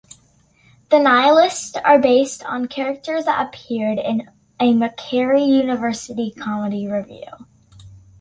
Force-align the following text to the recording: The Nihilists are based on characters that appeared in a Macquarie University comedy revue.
The 0.89 0.97
Nihilists 0.97 1.75
are 1.75 1.99
based 1.99 2.43
on 2.45 2.65
characters 2.67 3.25
that 3.25 3.45
appeared 3.45 3.99
in 3.99 4.31
a 4.59 4.73
Macquarie 4.73 5.43
University 5.43 6.31
comedy 6.31 6.87
revue. 6.87 7.45